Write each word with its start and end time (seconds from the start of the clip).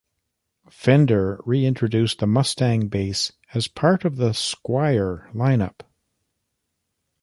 Fender 0.71 1.39
reintroduced 1.45 2.17
the 2.17 2.25
Mustang 2.25 2.87
Bass 2.87 3.33
as 3.53 3.67
part 3.67 4.03
of 4.03 4.15
the 4.15 4.31
Squier 4.33 5.29
lineup. 5.31 5.81